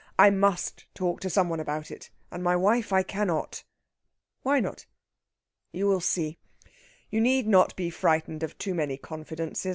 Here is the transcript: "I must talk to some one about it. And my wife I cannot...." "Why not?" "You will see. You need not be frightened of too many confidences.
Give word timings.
"I 0.17 0.31
must 0.31 0.87
talk 0.95 1.19
to 1.19 1.29
some 1.29 1.47
one 1.47 1.59
about 1.59 1.91
it. 1.91 2.09
And 2.31 2.43
my 2.43 2.55
wife 2.55 2.91
I 2.91 3.03
cannot...." 3.03 3.63
"Why 4.41 4.59
not?" 4.59 4.87
"You 5.71 5.85
will 5.85 6.01
see. 6.01 6.39
You 7.11 7.21
need 7.21 7.45
not 7.45 7.75
be 7.75 7.91
frightened 7.91 8.41
of 8.41 8.57
too 8.57 8.73
many 8.73 8.97
confidences. 8.97 9.69